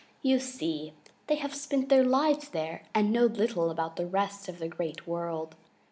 You 0.23 0.39
see, 0.39 0.93
they 1.27 1.35
have 1.35 1.53
spent 1.53 1.89
their 1.89 2.03
lives 2.03 2.49
there 2.49 2.81
and 2.91 3.13
know 3.13 3.25
little 3.27 3.69
about 3.69 3.97
the 3.97 4.07
rest 4.07 4.49
of 4.49 4.57
the 4.57 4.67
Great 4.67 5.05
World. 5.05 5.55